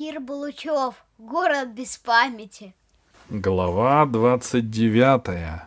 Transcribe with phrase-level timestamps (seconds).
[0.00, 2.74] Кир Булучев, город без памяти.
[3.28, 5.60] Глава 29.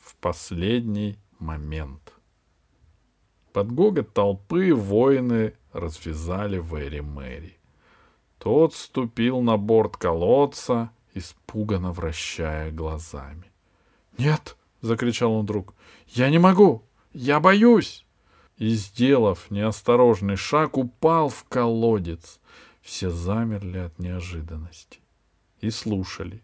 [0.00, 2.12] В последний момент.
[3.52, 7.58] Под гогот толпы воины развязали Вэри Мэри.
[8.40, 13.52] Тот ступил на борт колодца, испуганно вращая глазами.
[14.18, 15.74] «Нет!»— закричал он вдруг.
[16.08, 16.82] «Я не могу!
[17.12, 18.04] Я боюсь!»
[18.56, 22.40] И, сделав неосторожный шаг, упал в колодец.
[22.80, 25.00] Все замерли от неожиданности
[25.60, 26.42] и слушали.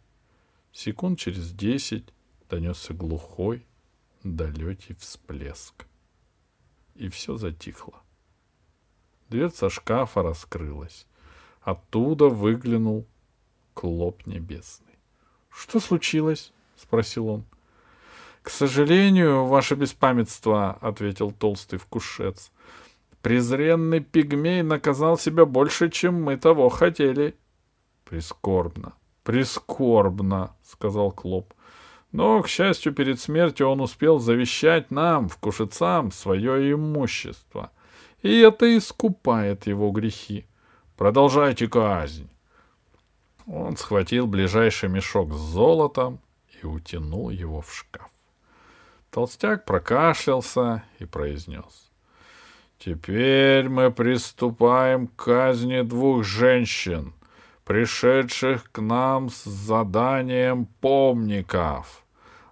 [0.73, 2.13] Секунд через десять
[2.51, 3.67] донесся глухой,
[4.23, 5.87] далекий всплеск.
[6.95, 8.03] И все затихло.
[9.29, 11.07] Дверца шкафа раскрылась.
[11.63, 13.07] Оттуда выглянул
[13.75, 14.99] клоп небесный.—
[15.51, 17.45] Что случилось?— спросил он.—
[18.43, 22.53] К сожалению, ваше беспамятство,— ответил толстый вкушец.—
[23.27, 27.35] Презренный пигмей наказал себя больше, чем мы того хотели.—
[28.05, 28.93] Прискорбно,
[29.25, 31.53] прискорбно,— сказал Клоп.
[32.13, 37.73] Но, к счастью, перед смертью он успел завещать нам, вкушецам, свое имущество.
[38.23, 40.47] И это искупает его грехи.
[40.97, 42.31] Продолжайте казнь.
[43.49, 46.21] Он схватил ближайший мешок с золотом
[46.63, 48.09] и утянул его в шкаф.
[49.11, 51.86] Толстяк прокашлялся и произнес.
[52.79, 57.15] «Теперь мы приступаем к казни двух женщин,
[57.65, 62.05] пришедших к нам с заданием помников.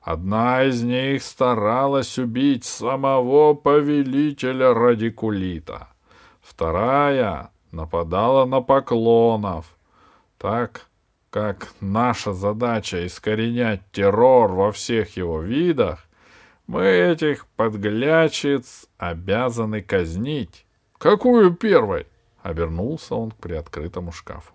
[0.02, 5.89] Одна из них старалась убить самого повелителя радикулита.
[6.42, 9.77] Вторая нападала на поклонов.
[10.36, 10.89] Так
[11.30, 16.03] как наша задача искоренять террор во всех его видах,
[16.66, 20.66] мы этих подглячиц обязаны казнить.
[20.98, 22.06] Какую первой?
[22.42, 24.54] Обернулся он к приоткрытому шкафу.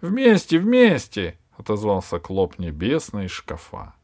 [0.00, 1.38] Вместе, вместе!
[1.56, 3.94] отозвался Клоп Небесный из шкафа.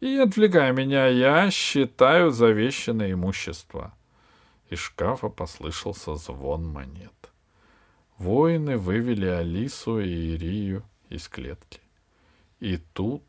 [0.00, 3.92] И, отвлекая меня, я считаю завещанное имущество.
[4.68, 7.12] Из шкафа послышался звон монет.
[8.18, 11.80] Воины вывели Алису и Ирию из клетки.
[12.60, 13.22] И тут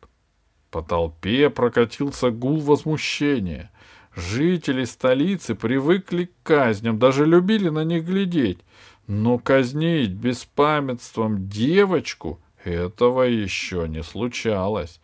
[0.72, 3.70] по толпе прокатился гул возмущения.
[4.16, 8.60] Жители столицы привыкли к казням, даже любили на них глядеть.
[9.08, 15.00] Но казнить беспамятством девочку этого еще не случалось.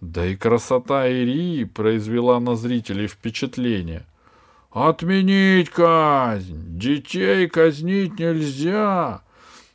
[0.00, 4.06] Да и красота Ирии произвела на зрителей впечатление.
[4.70, 6.78] «Отменить казнь!
[6.78, 9.22] Детей казнить нельзя!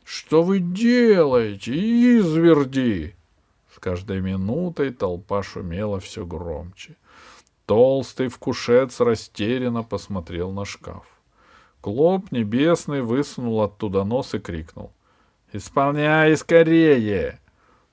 [0.04, 3.15] Что вы делаете, изверди?
[3.86, 6.96] Каждой минутой толпа шумела все громче.
[7.66, 11.06] Толстый вкушец растерянно посмотрел на шкаф.
[11.80, 14.90] Клоп небесный высунул оттуда нос и крикнул.
[15.52, 17.38] «Исполняй скорее!»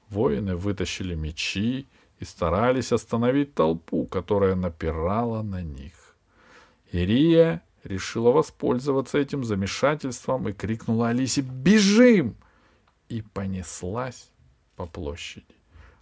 [0.09, 1.87] Воины вытащили мечи
[2.17, 6.15] и старались остановить толпу, которая напирала на них.
[6.91, 12.35] Ирия решила воспользоваться этим замешательством и крикнула Алисе «Бежим!»
[13.09, 14.31] и понеслась
[14.75, 15.45] по площади.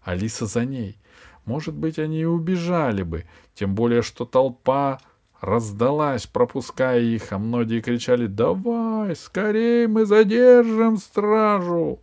[0.03, 0.97] Алиса за ней.
[1.45, 4.99] Может быть, они и убежали бы, тем более, что толпа
[5.39, 11.99] раздалась, пропуская их, а многие кричали «Давай, скорей, мы задержим стражу!»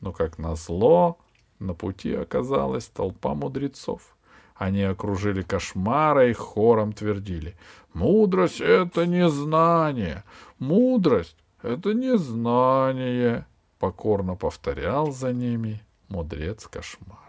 [0.00, 1.18] Но, как назло,
[1.58, 4.14] на пути оказалась толпа мудрецов—
[4.58, 7.56] они окружили кошмара и хором твердили.
[7.94, 10.24] «Мудрость— это не знание!
[10.58, 13.46] Мудрость— это не знание!»
[13.78, 17.27] Покорно повторял за ними мудрец-кошмар.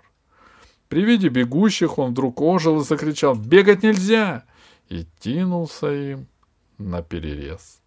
[0.89, 4.43] При виде бегущих он вдруг ожил и закричал «Бегать нельзя!»
[4.89, 6.27] и кинулся им
[6.79, 7.79] на перерез.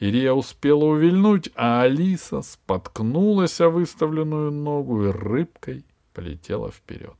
[0.00, 7.14] Ирия успела увильнуть, а Алиса споткнулась о выставленную ногу и рыбкой полетела вперед.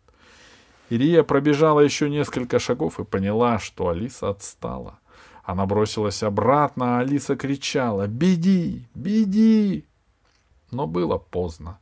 [0.91, 4.99] Ирия пробежала еще несколько шагов и поняла, что Алиса отстала.
[5.45, 8.87] Она бросилась обратно, а Алиса кричала «Беги!
[8.95, 9.87] Беги!»
[10.71, 11.79] Но было поздно.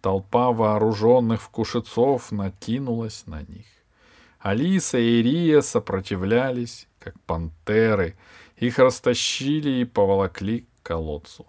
[0.00, 3.66] Толпа вооруженных вкушецов накинулась на них.
[4.38, 8.16] Алиса и Ирия сопротивлялись, как пантеры.
[8.56, 11.46] Их растащили и поволокли к колодцу.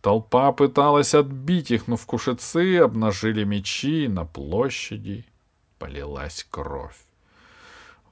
[0.00, 5.26] Толпа пыталась отбить их, но вкушецы обнажили мечи на площади
[5.80, 6.96] полилась кровь.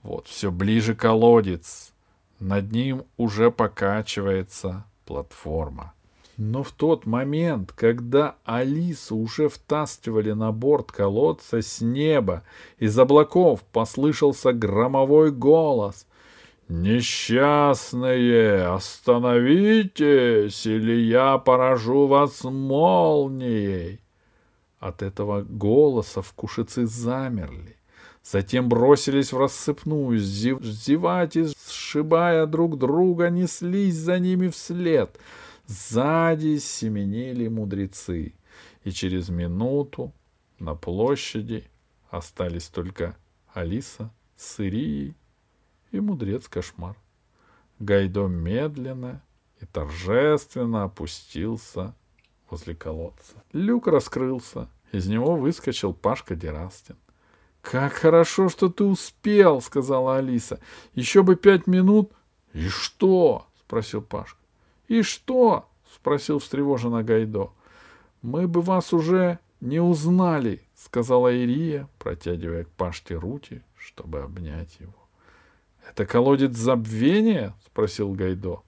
[0.02, 1.93] Вот, все ближе колодец.
[2.40, 5.93] Над ним уже покачивается платформа.
[6.38, 12.44] Но в тот момент, когда Алису уже втаскивали на борт колодца с неба,
[12.79, 16.06] из облаков послышался громовой голос.
[16.69, 24.00] «Несчастные, остановитесь, или я поражу вас молнией!»
[24.79, 27.75] От этого голоса вкушицы замерли.
[28.23, 30.62] Затем бросились в рассыпную, зев...
[30.62, 35.19] зевать и сшибая друг друга, неслись за ними вслед.
[35.69, 38.32] Сзади семенили мудрецы,
[38.85, 40.15] и через минуту
[40.59, 41.69] на площади
[42.11, 43.17] остались только
[43.53, 45.15] Алиса с и
[45.93, 46.97] мудрец-кошмар.
[47.81, 49.23] Гайдо медленно
[49.61, 51.94] и торжественно опустился
[52.49, 53.43] возле колодца.
[53.53, 56.97] Люк раскрылся, из него выскочил Пашка Дерастин.
[57.61, 60.61] «Как хорошо, что ты успел!»— сказала Алиса.
[60.94, 62.11] «Еще бы пять минут!»
[62.55, 64.38] «И что?»— спросил Пашка.
[64.88, 67.50] «И что?»— спросил встревоженно Гайдо.
[68.23, 74.94] «Мы бы вас уже не узнали!»— сказала Ирия, протягивая к Пашке руки, чтобы обнять его.
[75.88, 78.62] «Это колодец забвения?»— спросил Гайдо.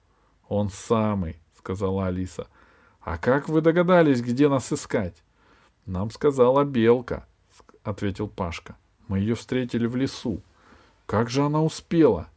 [0.47, 2.47] «Он самый»,— сказала Алиса.
[3.01, 5.23] «А как вы догадались, где нас искать?»
[5.87, 7.25] «Нам сказала Белка»,—
[7.83, 8.75] ответил Пашка.
[9.07, 10.41] «Мы ее встретили в лесу.
[11.07, 12.29] Как же она успела?»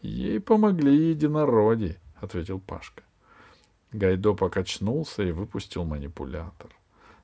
[0.00, 3.02] «Ей помогли единороди»,— ответил Пашка.
[3.92, 6.70] Гайдо покачнулся и выпустил манипулятор.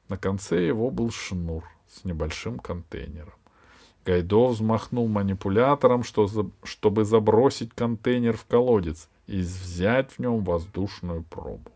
[0.08, 3.34] На конце его был шнур с небольшим контейнером.
[4.04, 6.28] Гайдо взмахнул манипулятором, что
[6.62, 11.70] чтобы забросить контейнер в колодец и взять в нем воздушную пробу.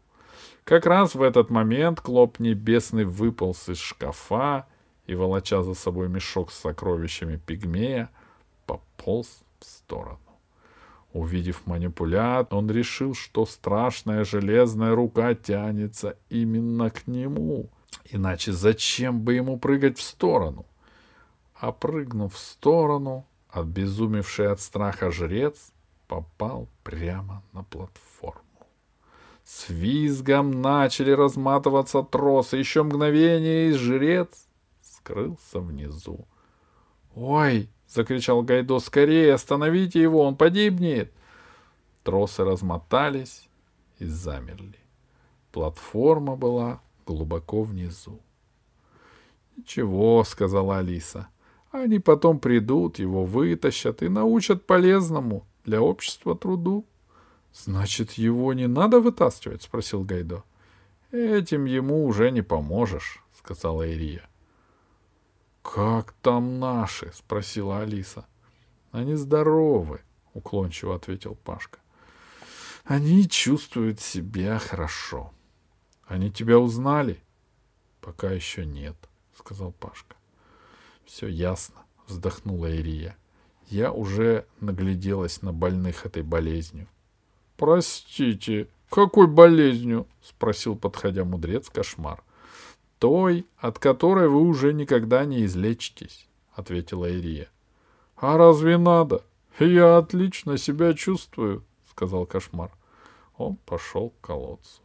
[0.64, 4.66] Как раз в этот момент Клоп Небесный выполз из шкафа
[5.06, 8.10] и, волоча за собой мешок с сокровищами пигмея,
[8.66, 10.27] пополз в сторону.
[11.12, 17.70] Увидев манипулят, он решил, что страшная железная рука тянется именно к нему.
[18.04, 20.66] Иначе зачем бы ему прыгать в сторону?
[21.54, 25.72] А прыгнув в сторону, обезумевший от страха жрец
[26.06, 28.42] попал прямо на платформу.
[29.44, 32.58] С визгом начали разматываться тросы.
[32.58, 34.46] Еще мгновение, и жрец
[34.82, 36.26] скрылся внизу.
[37.14, 38.78] «Ой!»— закричал Гайдо.
[38.78, 39.34] «Скорее!
[39.34, 40.22] Остановите его!
[40.22, 41.12] Он погибнет!»
[42.02, 43.48] Тросы размотались
[43.98, 44.78] и замерли.
[45.52, 48.20] Платформа была глубоко внизу.
[49.56, 51.28] «Ничего»,— сказала Алиса.
[51.70, 56.84] «Они потом придут, его вытащат и научат полезному для общества труду».
[57.52, 59.62] Значит, его не надо вытаскивать?
[59.62, 60.44] спросил Гайдо.
[61.10, 64.28] Этим ему уже не поможешь, сказала Ирия.
[65.78, 67.12] Как там наши?
[67.14, 68.26] спросила Алиса.
[68.90, 70.00] Они здоровы,
[70.34, 71.78] уклончиво ответил Пашка.
[72.84, 75.32] Они чувствуют себя хорошо.
[76.04, 77.22] Они тебя узнали?
[78.00, 78.96] Пока еще нет,
[79.38, 80.16] сказал Пашка.
[81.04, 83.16] Все ясно, вздохнула Ирия.
[83.68, 86.88] Я уже нагляделась на больных этой болезнью.
[87.56, 92.24] «Простите, какой болезнью?»— спросил, подходя мудрец кошмар.
[92.98, 97.48] «Той, от которой вы уже никогда не излечитесь»,— ответила Ирия.
[98.16, 99.22] «А разве надо?
[99.60, 102.70] Я отлично себя чувствую»,— сказал кошмар.
[103.36, 104.82] Он пошел к колодцу.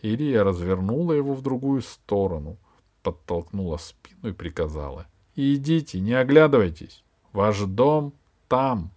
[0.00, 2.56] Ирия развернула его в другую сторону,
[3.02, 5.06] подтолкнула спину и приказала.
[5.36, 7.04] «Идите, не оглядывайтесь.
[7.32, 8.14] Ваш дом
[8.48, 8.90] там».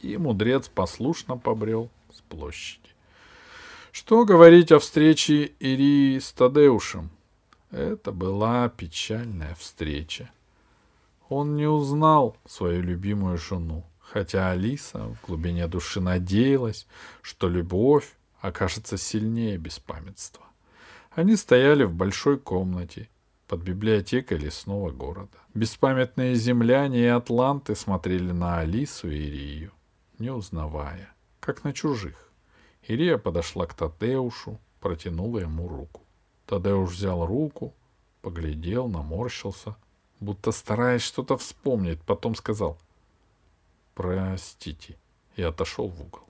[0.00, 2.90] И мудрец послушно побрел с площади.
[3.90, 7.08] Что говорить о встрече Ирии с Тадеушем?
[7.70, 10.30] Это была печальная встреча.
[11.28, 16.86] Он не узнал свою любимую жену, хотя Алиса в глубине души надеялась,
[17.22, 20.44] что любовь окажется сильнее беспамятства.
[21.10, 23.08] Они стояли в большой комнате
[23.48, 25.38] под библиотекой лесного города.
[25.54, 29.72] Беспамятные земляне и атланты смотрели на Алису и Ирию,
[30.18, 32.32] не узнавая как на чужих.
[32.88, 36.02] Ирия подошла к Тадеушу, протянула ему руку.
[36.46, 37.74] Тадеуш взял руку,
[38.22, 39.76] поглядел, наморщился,
[40.20, 42.78] будто стараясь что-то вспомнить, потом сказал
[43.94, 44.96] «Простите»
[45.36, 46.22] и отошел в угол.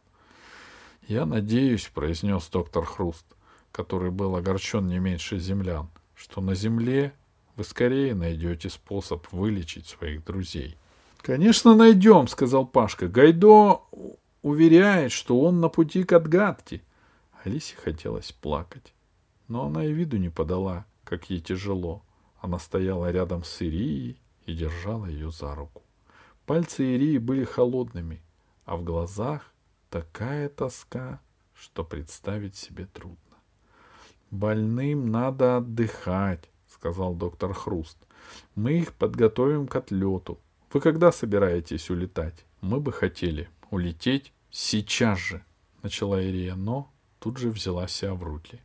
[1.07, 3.27] «Я надеюсь»,— произнес доктор Хруст,
[3.71, 7.13] который был огорчен не меньше землян, что на земле
[7.55, 10.77] вы скорее найдете способ вылечить своих друзей.
[11.19, 13.09] «Конечно, найдем»,— сказал Пашка.
[13.09, 13.81] «Гайдо
[14.43, 16.81] уверяет, что он на пути к отгадке.
[17.45, 18.93] Алисе хотелось плакать,
[19.49, 22.03] но она и виду не подала, как ей тяжело.
[22.41, 25.83] Она стояла рядом с Ирией и держала ее за руку.
[26.47, 28.23] Пальцы Ирии были холодными,
[28.65, 29.53] а в глазах
[29.91, 31.21] такая тоска,
[31.55, 33.17] что представить себе трудно.
[34.31, 37.99] «Больным надо отдыхать»,— сказал доктор Хруст.
[38.55, 40.38] «Мы их подготовим к отлету.
[40.73, 42.45] Вы когда собираетесь улетать?
[42.61, 45.45] Мы бы хотели улететь Сейчас же,
[45.83, 48.62] начала Ирия, но тут же взяла себя в руки.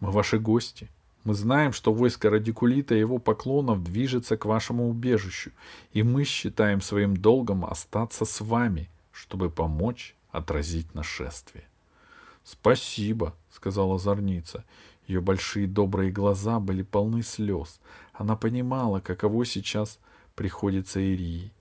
[0.00, 0.90] Мы ваши гости.
[1.24, 5.50] Мы знаем, что войско радикулита и его поклонов движется к вашему убежищу,
[5.92, 11.64] и мы считаем своим долгом остаться с вами, чтобы помочь отразить нашествие.—
[12.44, 14.64] Спасибо,— сказала Зорница.
[15.08, 17.80] Ее большие добрые глаза были полны слез.
[18.12, 19.98] Она понимала, каково сейчас
[20.34, 21.52] приходится Ирии.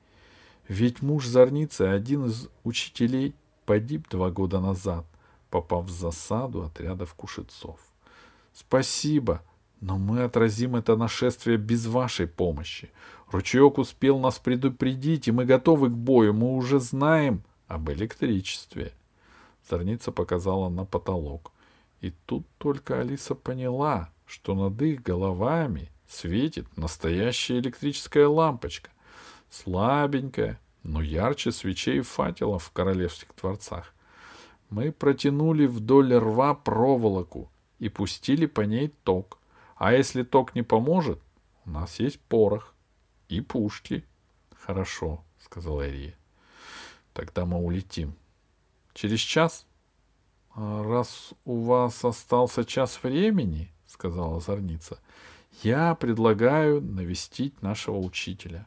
[0.68, 3.34] Ведь муж Зорницы, один из учителей,
[3.65, 5.06] погиб два года назад,
[5.50, 7.80] попав в засаду отрядов кушецов.
[8.55, 9.43] Спасибо,
[9.81, 12.89] но мы отразим это нашествие без вашей помощи.
[13.29, 16.33] Ручеек успел нас предупредить, и мы готовы к бою.
[16.33, 18.93] Мы уже знаем об электричестве.
[19.69, 21.51] Зорница показала на потолок.
[22.00, 28.89] И тут только Алиса поняла, что над их головами светит настоящая электрическая лампочка.
[29.50, 33.93] Слабенькая, но ярче свечей и факелов в королевских дворцах.
[34.69, 39.39] Мы протянули вдоль рва проволоку и пустили по ней ток.
[39.75, 41.20] А если ток не поможет,
[41.65, 42.74] у нас есть порох
[43.27, 44.05] и пушки.—
[44.65, 46.15] Хорошо,— сказала Ирия.—
[47.13, 48.15] Тогда мы улетим.
[48.94, 49.65] Через час?
[50.51, 55.00] А— Раз у вас остался час времени,— сказала Зорница,—
[55.63, 58.65] я предлагаю навестить нашего учителя,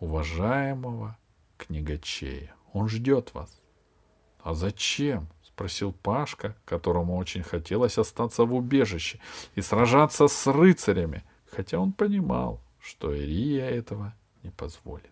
[0.00, 1.16] уважаемого
[1.56, 2.54] книгачея.
[2.72, 3.60] Он ждет вас.—
[4.42, 5.28] А зачем?
[5.58, 9.18] Спросил Пашка, которому очень хотелось остаться в убежище
[9.56, 15.10] и сражаться с рыцарями, хотя он понимал, что Ирия этого не позволит.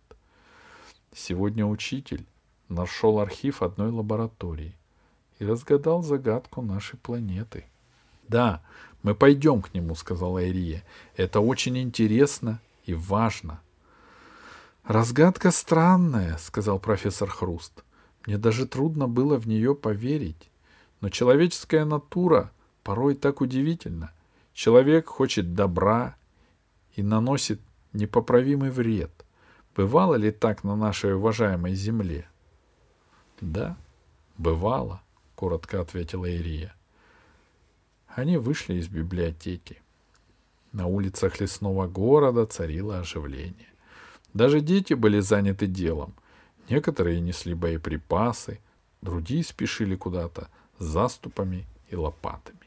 [1.12, 2.24] Сегодня учитель
[2.68, 4.76] нашел архив одной лаборатории
[5.40, 7.64] и разгадал загадку нашей планеты.
[8.28, 8.62] «Да,
[9.02, 10.84] мы пойдем к нему»,— сказала Ирия.
[11.16, 13.60] «Это очень интересно и важно».
[14.84, 17.82] «Разгадка странная»,— сказал профессор Хруст.
[18.26, 20.50] Мне даже трудно было в нее поверить.
[21.00, 22.50] Но человеческая натура
[22.82, 24.12] порой так удивительна.
[24.52, 26.16] Человек хочет добра
[26.94, 27.60] и наносит
[27.92, 29.12] непоправимый вред.
[29.76, 32.26] Бывало ли так на нашей уважаемой земле?—
[33.42, 33.76] Да,
[34.38, 35.02] бывало,—
[35.34, 36.74] коротко ответила Ирия.
[38.08, 39.82] Они вышли из библиотеки.
[40.72, 43.68] На улицах лесного города царило оживление.
[44.32, 46.14] Даже дети были заняты делом—
[46.68, 48.60] Некоторые несли боеприпасы,
[49.00, 52.58] другие спешили куда-то с заступами и лопатами.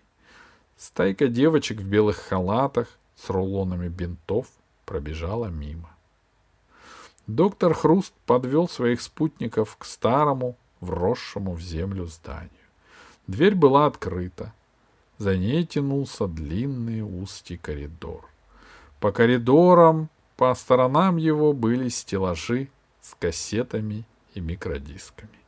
[0.77, 4.48] Стайка девочек в белых халатах с рулонами бинтов
[4.86, 5.89] пробежала мимо.
[7.27, 12.50] Доктор Хруст подвел своих спутников к старому, вросшему в землю зданию.
[13.27, 14.53] Дверь была открыта.
[15.18, 18.25] За ней тянулся длинный узкий коридор.
[19.01, 22.70] По коридорам, по сторонам его были стеллажи
[23.10, 24.04] с кассетами
[24.36, 25.39] и микродисками.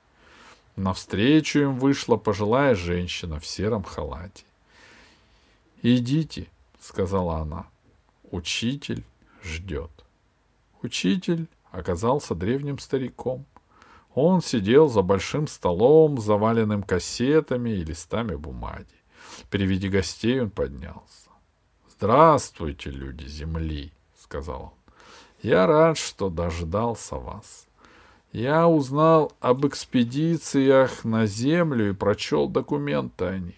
[0.75, 4.45] Навстречу им вышла пожилая женщина в сером халате.
[5.83, 6.47] «Идите»,—
[6.81, 7.67] сказала она,—
[8.31, 9.03] «учитель
[9.43, 9.91] ждет».
[10.81, 13.45] Учитель оказался древним стариком.
[14.15, 18.87] Он сидел за большим столом, заваленным кассетами и листами бумаги.
[19.51, 21.29] При виде гостей он поднялся.
[21.89, 24.80] «Здравствуйте, люди Земли»,— сказал он.
[25.41, 27.67] Я рад, что дождался вас.
[28.31, 33.55] Я узнал об экспедициях на Землю и прочел документы о них.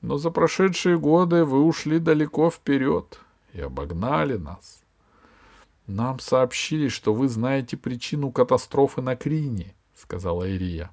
[0.00, 3.20] Но за прошедшие годы вы ушли далеко вперед
[3.52, 4.82] и обогнали нас.
[5.86, 10.90] Нам сообщили, что вы знаете причину катастрофы на Крине, сказала Ирия.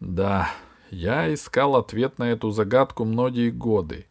[0.00, 0.50] Да,
[0.90, 4.06] я искал ответ на эту загадку многие годы,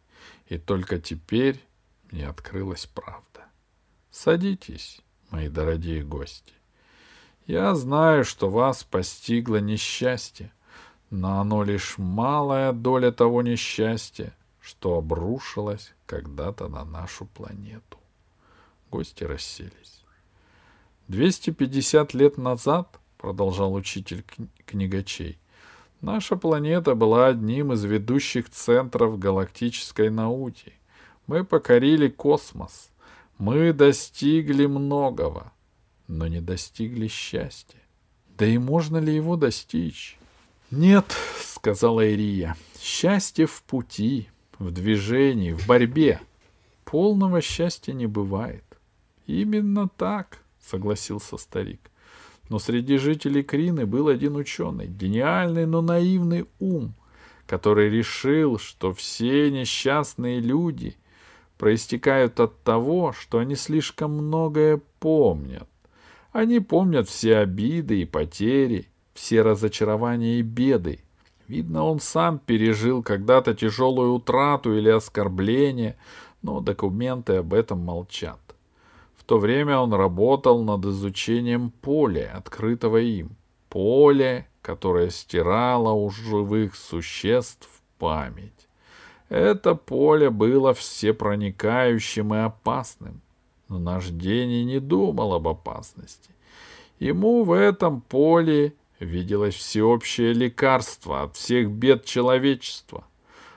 [0.48, 1.60] и только теперь
[2.12, 3.46] мне открылась правда.
[4.10, 5.02] Садитесь
[5.36, 6.54] мои дорогие гости.
[7.46, 10.50] Я знаю, что вас постигло несчастье,
[11.10, 17.98] но оно лишь малая доля того несчастья, что обрушилось когда-то на нашу планету.
[18.90, 20.04] Гости расселись.
[21.08, 24.24] 250 лет назад, продолжал учитель
[24.64, 25.38] книгачей,
[26.00, 30.72] наша планета была одним из ведущих центров галактической науки.
[31.26, 32.90] Мы покорили космос—
[33.38, 35.52] мы достигли многого,
[36.08, 37.80] но не достигли счастья.
[38.38, 40.18] Да и можно ли его достичь?
[40.70, 44.28] Нет, сказала Ирия, счастье в пути,
[44.58, 46.20] в движении, в борьбе.
[46.84, 48.64] Полного счастья не бывает.
[49.26, 51.90] Именно так, согласился старик.
[52.48, 56.94] Но среди жителей Крины был один ученый, гениальный, но наивный ум,
[57.46, 60.96] который решил, что все несчастные люди—
[61.58, 65.68] проистекают от того, что они слишком многое помнят.
[66.32, 71.00] Они помнят все обиды и потери, все разочарования и беды.
[71.48, 75.96] Видно, он сам пережил когда-то тяжелую утрату или оскорбление,
[76.42, 78.40] но документы об этом молчат.
[79.16, 83.36] В то время он работал над изучением поля, открытого им.
[83.68, 88.65] Поле, которое стирало у живых существ память.
[89.28, 93.20] Это поле было всепроникающим и опасным,
[93.68, 96.30] но наш Дени не думал об опасности.
[97.00, 103.04] Ему в этом поле виделось всеобщее лекарство от всех бед человечества.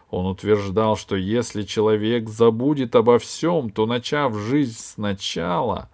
[0.10, 5.90] Он утверждал, что если человек забудет обо всем, то, начав жизнь сначала,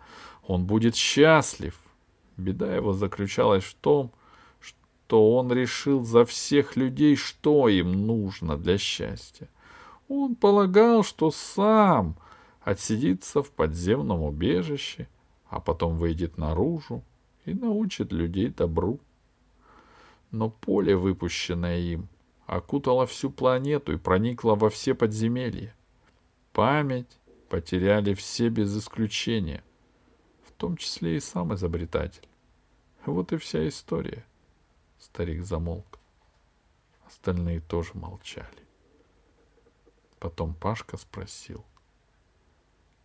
[0.48, 1.78] он будет счастлив.
[2.38, 4.12] Беда его заключалась в том,
[4.60, 9.50] что он решил за всех людей, что им нужно для счастья.
[10.08, 12.16] Он полагал, что сам
[12.62, 15.08] отсидится в подземном убежище,
[15.50, 17.04] а потом выйдет наружу
[17.46, 19.00] и научит людей добру.
[20.32, 22.08] Но поле, выпущенное им,
[22.46, 25.76] окутало всю планету и проникло во все подземелья.
[26.52, 27.18] Память
[27.50, 29.64] потеряли все без исключения,
[30.44, 32.28] в том числе и сам изобретатель.
[33.06, 34.26] Вот и вся история.
[35.00, 36.00] Старик замолк.
[37.06, 38.65] Остальные тоже молчали.
[40.20, 41.66] Потом Пашка спросил.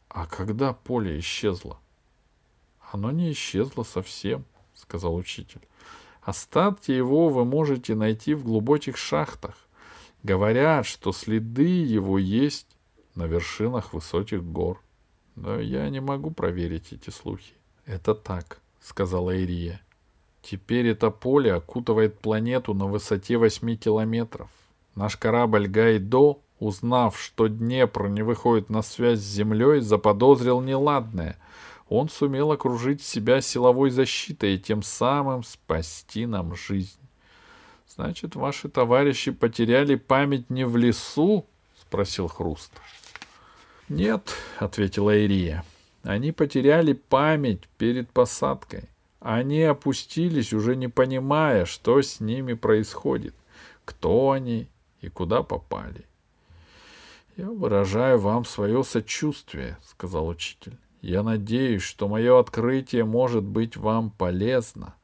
[0.09, 1.79] А когда поле исчезло?
[2.93, 5.61] Оно не исчезло совсем, сказал учитель.
[6.23, 9.57] Остатки его вы можете найти в глубоких шахтах.
[10.23, 12.67] Говорят, что следы его есть
[13.15, 14.83] на вершинах высоких гор.
[15.37, 17.55] Но я не могу проверить эти слухи.
[17.87, 19.81] Это так, сказала Ирия.
[20.43, 24.51] Теперь это поле окутывает планету на высоте 8 километров.
[24.95, 31.37] Наш корабль Гайдо, узнав, что Днепр не выходит на связь с Землей, заподозрил неладное—
[31.91, 37.01] он сумел окружить себя силовой защитой и тем самым спасти нам жизнь.
[37.89, 41.45] Значит, ваши товарищи потеряли память не в лесу?
[41.81, 42.71] спросил Хруст.
[43.89, 45.65] Нет, ответила Ирия.
[46.05, 48.85] Они потеряли память перед посадкой.
[49.19, 53.35] Они опустились, уже не понимая, что с ними происходит,
[53.85, 54.69] кто они
[55.01, 56.05] и куда попали.
[57.41, 60.77] Я выражаю вам свое сочувствие, сказал учитель.
[61.01, 64.95] Я надеюсь, что мое открытие может быть вам полезно.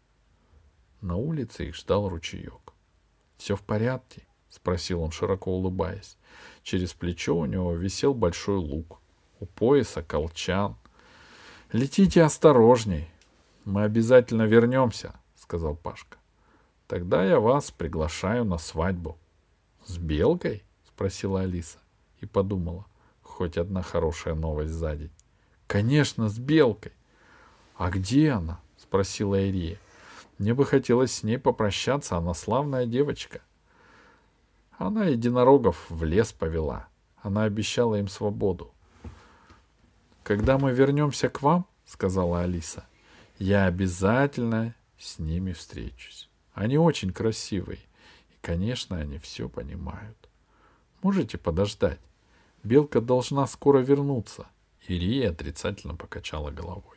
[1.00, 2.74] На улице их ждал ручеек.—
[3.38, 6.18] Все в порядке?— спросил он, широко улыбаясь.
[6.62, 9.00] Через плечо у него висел большой лук.
[9.40, 10.76] У пояса колчан.—
[11.72, 13.08] Летите осторожней.
[13.64, 16.18] Мы обязательно вернемся,— сказал Пашка.—
[16.86, 19.16] Тогда я вас приглашаю на свадьбу.—
[19.86, 21.78] С белкой?— спросила Алиса
[22.20, 22.86] и подумала.
[23.22, 25.10] Хоть одна хорошая новость сзади.
[25.66, 26.92] Конечно, с белкой.
[27.76, 28.60] А где она?
[28.78, 29.78] спросила Ирия.
[30.38, 33.40] Мне бы хотелось с ней попрощаться, она славная девочка.
[34.78, 36.88] Она единорогов в лес повела.
[37.22, 38.72] Она обещала им свободу.
[40.22, 42.84] Когда мы вернемся к вам, сказала Алиса,
[43.38, 46.28] я обязательно с ними встречусь.
[46.52, 47.78] Они очень красивые.
[48.30, 50.16] И, конечно, они все понимают.
[51.02, 52.00] Можете подождать?
[52.62, 54.46] Белка должна скоро вернуться.
[54.88, 56.96] Ирия отрицательно покачала головой.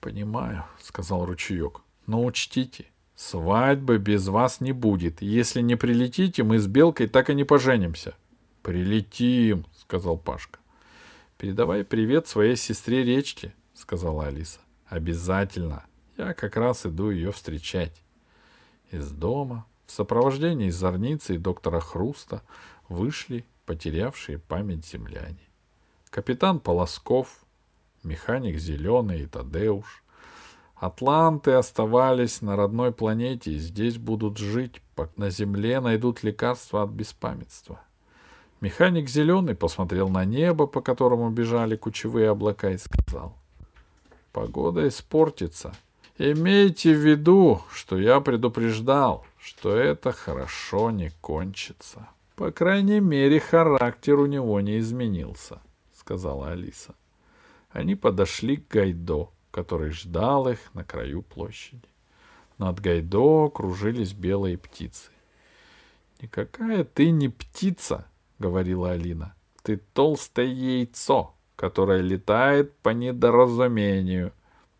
[0.00, 1.80] «Понимаю»,— сказал ручеек.
[2.06, 5.22] «Но учтите, свадьбы без вас не будет.
[5.22, 8.14] Если не прилетите, мы с Белкой так и не поженимся».
[8.62, 10.58] «Прилетим»,— сказал Пашка.
[11.38, 14.60] «Передавай привет своей сестре Речке»,— сказала Алиса.
[14.86, 15.84] «Обязательно.
[16.16, 18.02] Я как раз иду ее встречать».
[18.90, 22.42] Из дома в сопровождении зорницы и доктора Хруста
[22.88, 25.44] вышли потерявшие память земляне
[26.14, 27.44] капитан Полосков,
[28.04, 30.04] механик Зеленый и Тадеуш.
[30.76, 34.80] Атланты оставались на родной планете и здесь будут жить,
[35.16, 37.80] на Земле найдут лекарства от беспамятства.
[38.60, 43.34] Механик Зеленый посмотрел на небо, по которому бежали кучевые облака, и сказал,
[44.32, 45.74] «Погода испортится.
[46.16, 52.06] Имейте в виду, что я предупреждал, что это хорошо не кончится.
[52.36, 55.60] По крайней мере, характер у него не изменился
[56.04, 56.94] сказала Алиса.
[57.70, 61.88] Они подошли к Гайдо, который ждал их на краю площади.
[62.58, 65.10] Над Гайдо кружились белые птицы.
[66.20, 68.06] «Никакая ты не птица»,—
[68.38, 69.34] говорила Алина.
[69.62, 74.32] «Ты толстое яйцо, которое летает по недоразумению.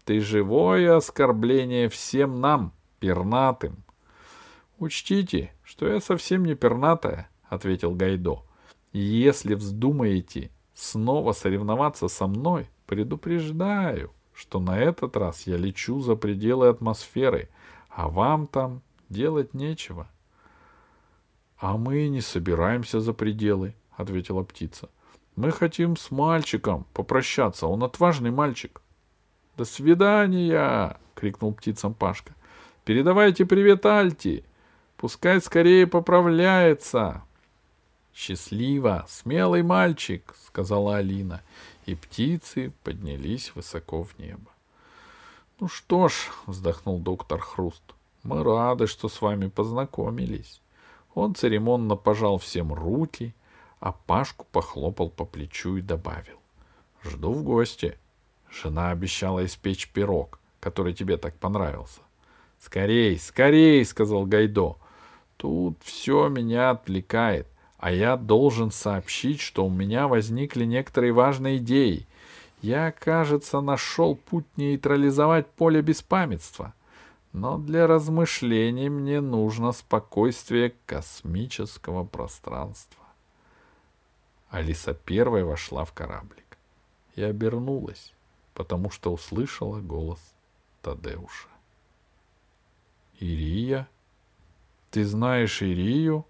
[0.04, 3.82] Ты живое оскорбление всем нам, пернатым».
[4.78, 8.42] «Учтите, что я совсем не пернатая»,— ответил Гайдо.
[8.92, 16.68] «Если вздумаете снова соревноваться со мной, предупреждаю, что на этот раз я лечу за пределы
[16.68, 17.48] атмосферы,
[17.88, 20.08] а вам там делать нечего.—
[21.58, 24.90] А мы не собираемся за пределы,— ответила птица.—
[25.36, 27.66] Мы хотим с мальчиком попрощаться.
[27.66, 28.82] Он отважный мальчик.
[29.56, 30.98] До свидания!
[31.14, 32.34] крикнул птицам Пашка.
[32.84, 34.44] Передавайте привет Альти.
[34.96, 37.22] Пускай скорее поправляется.
[38.14, 41.42] Счастливо, смелый мальчик, сказала Алина,
[41.84, 44.50] и птицы поднялись высоко в небо.
[45.58, 47.82] Ну что ж, вздохнул доктор Хруст,
[48.22, 50.60] мы рады, что с вами познакомились.
[51.14, 53.34] Он церемонно пожал всем руки,
[53.80, 56.38] а Пашку похлопал по плечу и добавил.
[57.02, 57.98] Жду в гости.
[58.48, 62.00] Жена обещала испечь пирог, который тебе так понравился.
[62.60, 64.76] Скорей, скорей, сказал Гайдо.
[65.36, 67.48] Тут все меня отвлекает,
[67.84, 72.06] а я должен сообщить, что у меня возникли некоторые важные идеи.
[72.62, 76.72] Я, кажется, нашел путь нейтрализовать поле беспамятства.
[77.34, 83.04] Но для размышлений мне нужно спокойствие космического пространства.
[84.48, 86.56] Алиса первой вошла в кораблик
[87.16, 88.14] и обернулась,
[88.54, 90.20] потому что услышала голос
[90.80, 91.48] Тадеуша.
[93.20, 93.86] «Ирия?
[94.90, 96.24] Ты знаешь Ирию?»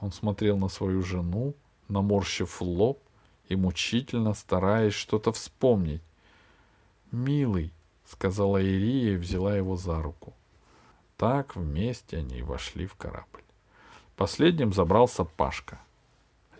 [0.00, 1.54] Он смотрел на свою жену,
[1.88, 3.00] наморщив лоб
[3.48, 6.02] и мучительно стараясь что-то вспомнить.
[7.10, 7.72] «Милый»,—
[8.04, 10.34] сказала Ирия и взяла его за руку.
[11.16, 13.42] Так вместе они вошли в корабль.
[14.16, 15.80] Последним забрался Пашка.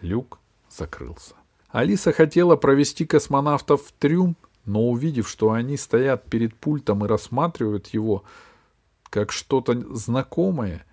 [0.01, 1.35] Люк закрылся.
[1.69, 7.89] Алиса хотела провести космонавтов в трюм, но увидев, что они стоят перед пультом и рассматривают
[7.89, 8.25] его
[9.11, 10.85] как что-то знакомое,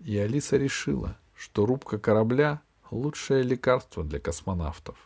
[0.00, 4.96] и Алиса решила, что рубка корабля— лучшее лекарство для космонавтов.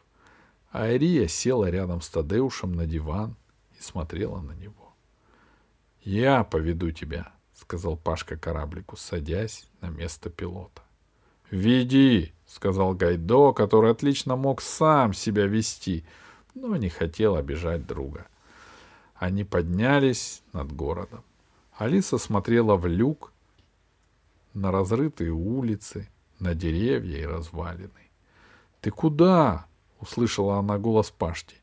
[0.70, 3.36] А Ария села рядом с Тадеушем на диван
[3.78, 4.92] и смотрела на него.
[6.02, 10.82] «Я поведу тебя»,— сказал Пашка кораблику, садясь на место пилота.
[11.50, 16.04] «Веди»,— сказал Гайдо, который отлично мог сам себя вести,
[16.54, 18.26] но не хотел обижать друга.
[19.14, 21.24] Они поднялись над городом.
[21.78, 23.32] Алиса смотрела в люк
[24.52, 27.90] на разрытые улицы, на деревья и развалины.
[28.80, 29.66] «Ты куда?»—
[30.00, 31.56] услышала она голос Пашти.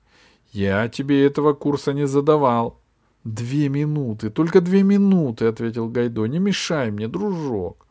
[0.52, 2.80] «Я тебе этого курса не задавал».
[3.24, 6.26] «Две минуты, только две минуты»,— ответил Гайдо.
[6.26, 7.88] «Не мешай мне, дружок».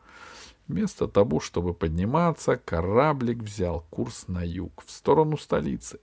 [0.67, 5.99] Вместо того, чтобы подниматься, кораблик взял курс на юг, в сторону столицы.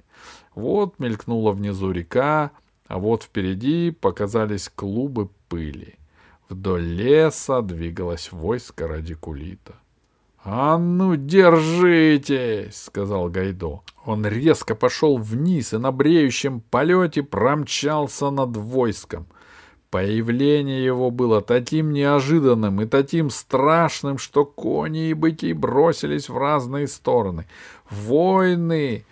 [0.55, 2.51] Вот мелькнула внизу река,
[2.87, 5.95] а вот впереди показались клубы пыли.
[6.49, 9.77] Вдоль леса двигалось войско радикулита.
[10.43, 13.83] «А ну, держитесь!»— сказал Гайдо.
[14.07, 19.27] Он резко пошел вниз и на бреющем полете промчался над войском.
[19.91, 26.87] Появление его было таким неожиданным и таким страшным, что кони и быки бросились в разные
[26.87, 27.47] стороны.
[27.91, 29.05] Войны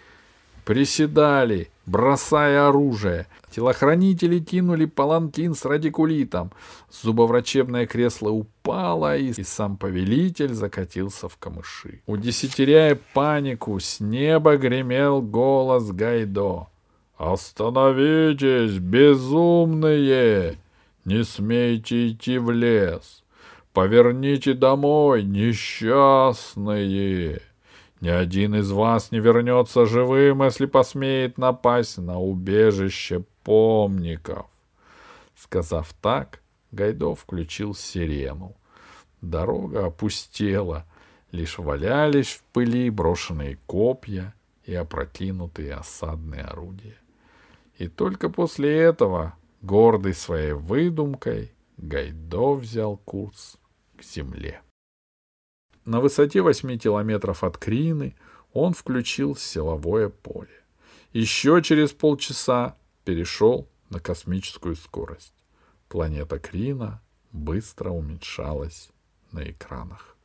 [0.64, 3.26] приседали, бросая оружие.
[3.50, 6.52] Телохранители кинули паланкин с радикулитом.
[6.90, 12.02] Зубоврачебное кресло упало, и, и сам повелитель закатился в камыши.
[12.06, 16.68] Удесятеряя панику, с неба гремел голос Гайдо.
[17.16, 20.58] «Остановитесь, безумные!
[21.04, 23.24] Не смейте идти в лес!
[23.72, 26.28] Поверните домой, несчастные!»
[28.00, 34.46] Ни один из вас не вернется живым, если посмеет напасть на убежище помников.
[35.34, 38.54] Сказав так, Гайдо включил сирену.
[39.20, 40.86] Дорога опустела,
[41.32, 44.34] лишь валялись в пыли брошенные копья
[44.64, 46.98] и опрокинутые осадные орудия.
[47.78, 53.56] И только после этого, гордый своей выдумкой, Гайдо взял курс
[53.96, 54.60] к земле.
[55.88, 58.14] На высоте 8 километров от Крины
[58.52, 60.62] он включил силовое поле.
[61.14, 65.32] Еще через полчаса перешел на космическую скорость.
[65.88, 67.00] Планета Крина
[67.32, 68.90] быстро уменьшалась
[69.32, 70.17] на экранах.